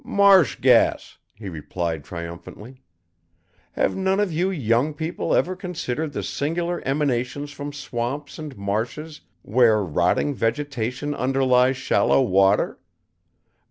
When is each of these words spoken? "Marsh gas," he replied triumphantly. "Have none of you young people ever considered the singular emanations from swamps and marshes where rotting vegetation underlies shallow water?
"Marsh 0.03 0.55
gas," 0.59 1.19
he 1.35 1.47
replied 1.47 2.03
triumphantly. 2.03 2.81
"Have 3.73 3.95
none 3.95 4.19
of 4.19 4.33
you 4.33 4.49
young 4.49 4.95
people 4.95 5.35
ever 5.35 5.55
considered 5.55 6.13
the 6.13 6.23
singular 6.23 6.81
emanations 6.87 7.51
from 7.51 7.71
swamps 7.71 8.39
and 8.39 8.57
marshes 8.57 9.21
where 9.43 9.83
rotting 9.83 10.33
vegetation 10.33 11.13
underlies 11.13 11.77
shallow 11.77 12.19
water? 12.19 12.79